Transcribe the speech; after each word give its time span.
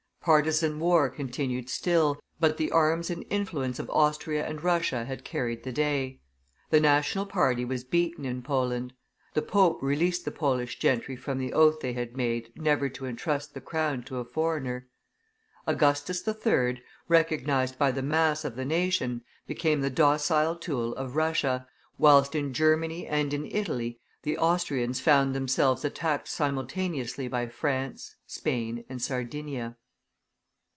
Partisan 0.23 0.79
war 0.79 1.09
continued 1.09 1.67
still, 1.67 2.19
but 2.39 2.57
the 2.57 2.69
arms 2.69 3.09
and 3.09 3.25
influence 3.31 3.79
of 3.79 3.89
Austria 3.89 4.45
and 4.45 4.63
Russia 4.63 5.03
had 5.03 5.23
carried 5.23 5.63
the 5.63 5.71
day; 5.71 6.19
the 6.69 6.79
national 6.79 7.25
party 7.25 7.65
was 7.65 7.83
beaten 7.83 8.23
in 8.23 8.43
Poland. 8.43 8.93
The 9.33 9.41
pope 9.41 9.81
released 9.81 10.23
the 10.23 10.29
Polish 10.29 10.77
gentry 10.77 11.15
from 11.15 11.39
the 11.39 11.51
oath 11.53 11.79
they 11.79 11.93
had 11.93 12.15
made 12.15 12.51
never 12.55 12.87
to 12.87 13.05
intrust 13.05 13.55
the 13.55 13.61
crown 13.61 14.03
to 14.03 14.17
a 14.17 14.23
foreigner. 14.23 14.87
Augustus 15.65 16.23
III., 16.27 16.79
recognized 17.07 17.79
by 17.79 17.89
the 17.91 18.03
mass 18.03 18.45
of 18.45 18.55
the 18.55 18.63
nation, 18.63 19.23
became 19.47 19.81
the 19.81 19.89
docile 19.89 20.55
tool 20.55 20.93
of 20.97 21.15
Russia, 21.15 21.65
whilst 21.97 22.35
in 22.35 22.53
Germany 22.53 23.07
and 23.07 23.33
in 23.33 23.47
Italy 23.47 23.99
the 24.21 24.37
Austrians 24.37 24.99
found 24.99 25.33
themselves 25.33 25.83
attacked 25.83 26.27
simultaneously 26.27 27.27
by 27.27 27.47
France, 27.47 28.17
Spain, 28.27 28.85
and 28.87 29.01
Sardinia. 29.01 29.77